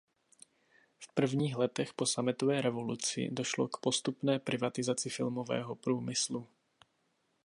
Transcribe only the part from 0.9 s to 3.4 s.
V prvních letech po sametové revoluci